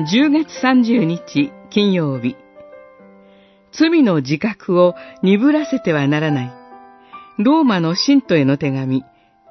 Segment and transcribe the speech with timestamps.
[0.00, 2.34] 10月30日金曜日。
[3.70, 6.52] 罪の自覚を鈍らせてはならない。
[7.36, 9.04] ローマの信徒への手紙。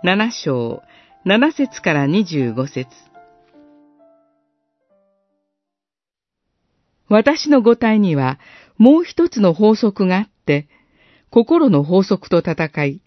[0.04, 0.82] 7章
[1.24, 2.88] 7節から25節。
[7.10, 8.40] 私の五体には
[8.80, 10.68] もう一つの法則があって、
[11.30, 13.02] 心の法則と戦い、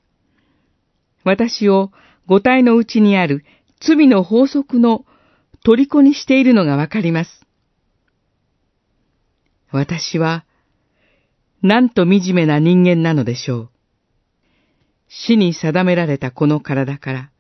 [1.25, 1.91] 私を
[2.29, 3.45] 五体のうちにある
[3.81, 5.05] 罪の法則の
[5.65, 7.31] 虜にしているのがわかります。
[9.71, 10.45] 私は、
[11.63, 13.71] なんと惨めな人間なのでしょう。
[15.09, 17.31] 死に定められたこの体から、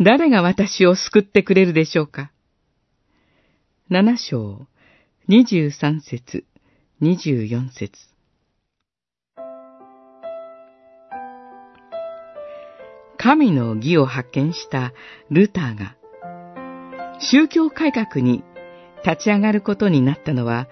[0.00, 2.32] 誰が私を救ってくれるでしょうか。
[3.90, 4.66] 七章、
[5.28, 6.44] 二十三節、
[7.00, 7.92] 二十四節。
[13.18, 14.92] 神の義を発見した
[15.30, 15.96] ルターが、
[17.30, 18.42] 宗教改革に
[19.04, 20.66] 立ち上がることになったのは、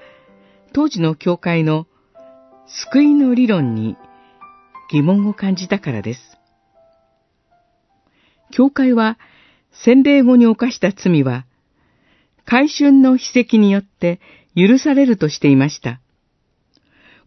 [0.72, 1.86] 当時の教会の
[2.66, 3.96] 救いの理論に
[4.90, 6.20] 疑問を感じたからです。
[8.50, 9.16] 教会は
[9.84, 11.46] 洗礼後に犯した罪は、
[12.44, 14.20] 改春の秘跡によって
[14.56, 16.00] 許されるとしていました。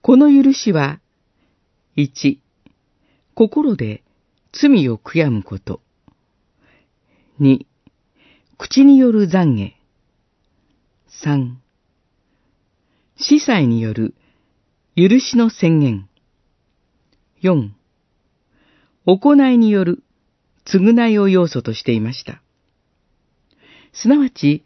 [0.01, 0.99] この許しは、
[1.95, 2.39] 1、
[3.35, 4.03] 心で
[4.51, 5.79] 罪を悔やむこと。
[7.39, 7.66] 2、
[8.64, 9.73] 口による懺悔。
[11.25, 11.56] 3、
[13.17, 14.16] 司祭による
[14.95, 16.08] 許しの宣言。
[17.41, 17.72] 4、
[19.06, 20.02] 行いによる
[20.66, 22.41] 償いを要素としていました。
[23.91, 24.64] すなわち、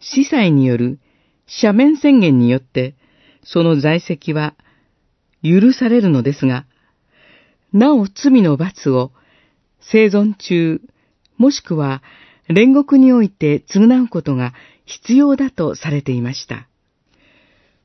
[0.00, 0.98] 司祭による
[1.46, 2.94] 赦免宣言によって、
[3.42, 4.54] その在籍は
[5.42, 6.66] 許されるのですが、
[7.72, 9.12] なお罪の罰を
[9.80, 10.82] 生存中、
[11.38, 12.02] もしくは
[12.48, 14.52] 煉獄において償うことが
[14.84, 16.68] 必要だとされていました。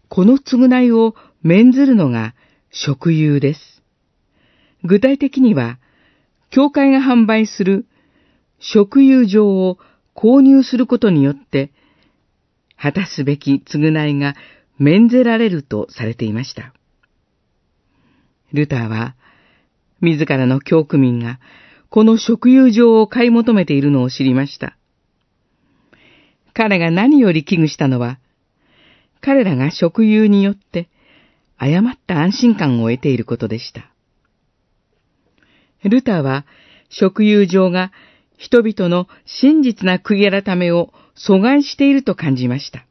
[0.10, 2.34] この償いを免ずるのが
[2.72, 3.82] 食友です。
[4.84, 5.78] 具体的には、
[6.50, 7.86] 教会が販売する
[8.60, 9.78] 食友状を
[10.16, 11.72] 購入することによって、
[12.76, 14.36] 果たすべき償いが
[14.78, 16.74] 免ぜられるとされていました。
[18.52, 19.16] ルターは、
[20.02, 21.40] 自らの教区民が
[21.90, 24.78] この食友状を買い求めているのを知りました。
[26.54, 28.20] 彼が何より危惧したのは、
[29.22, 30.90] 彼らが食友によって
[31.58, 33.92] 誤った安心感を得ていることでした。
[35.84, 36.46] ルターは、
[36.90, 37.92] 食友上が
[38.38, 42.86] 人々の真実な悔い改めを阻害していると感じました。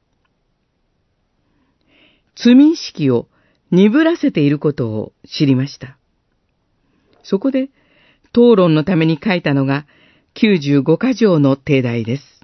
[2.37, 3.27] 罪意識を
[3.71, 5.99] 鈍らせていることを知りました。
[7.23, 7.71] そこで、
[8.33, 9.87] 討論のために書いたのが
[10.35, 12.38] 95箇条の定題です。